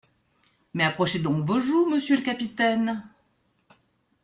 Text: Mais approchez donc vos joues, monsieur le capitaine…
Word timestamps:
Mais 0.73 0.83
approchez 0.83 1.19
donc 1.19 1.45
vos 1.45 1.59
joues, 1.59 1.87
monsieur 1.87 2.15
le 2.17 2.23
capitaine… 2.23 3.03